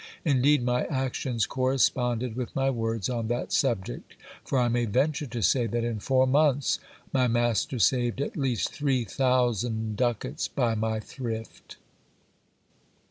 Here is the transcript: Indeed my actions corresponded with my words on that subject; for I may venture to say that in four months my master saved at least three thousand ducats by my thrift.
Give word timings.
Indeed 0.25 0.63
my 0.63 0.85
actions 0.85 1.45
corresponded 1.45 2.35
with 2.35 2.55
my 2.55 2.71
words 2.71 3.07
on 3.07 3.27
that 3.27 3.53
subject; 3.53 4.15
for 4.43 4.57
I 4.57 4.67
may 4.67 4.85
venture 4.85 5.27
to 5.27 5.43
say 5.43 5.67
that 5.67 5.83
in 5.83 5.99
four 5.99 6.25
months 6.25 6.79
my 7.13 7.27
master 7.27 7.77
saved 7.77 8.19
at 8.19 8.35
least 8.35 8.73
three 8.73 9.03
thousand 9.05 9.97
ducats 9.97 10.47
by 10.47 10.73
my 10.73 10.99
thrift. 10.99 11.77